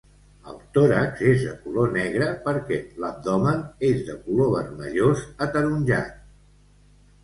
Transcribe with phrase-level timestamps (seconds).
[0.51, 3.63] El tòrax és de color negre perquè l'abdomen
[3.93, 6.21] és de color vermellós ataronjat.